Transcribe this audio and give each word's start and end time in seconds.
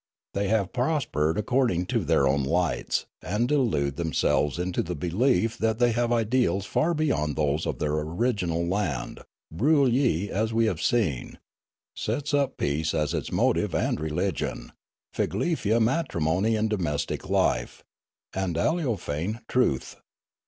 They 0.33 0.47
have 0.47 0.73
prospered 0.73 1.37
according 1.37 1.85
to 1.93 2.03
their 2.03 2.27
own 2.27 2.41
lights, 2.43 3.05
and 3.21 3.47
delude 3.47 3.97
themselves 3.97 4.57
into 4.57 4.81
the 4.81 4.95
belief 4.95 5.59
that 5.59 5.77
they 5.77 5.91
have 5.91 6.11
ideals 6.11 6.65
far 6.65 6.95
be 6.95 7.05
yond 7.05 7.35
those 7.35 7.67
of 7.67 7.77
their 7.77 7.93
original 7.93 8.65
land; 8.65 9.19
Broolyi, 9.53 10.31
as 10.31 10.53
we 10.53 10.65
have 10.65 10.81
seen, 10.81 11.37
sets 11.95 12.33
up 12.33 12.57
peace 12.57 12.95
as 12.95 13.13
its 13.13 13.31
motive 13.31 13.75
and 13.75 13.99
religion, 13.99 14.71
Figlefia 15.15 15.79
matrimony 15.79 16.55
and 16.55 16.67
domestic 16.67 17.29
life, 17.29 17.83
and 18.33 18.55
Aleofane 18.57 19.41
truth. 19.47 19.97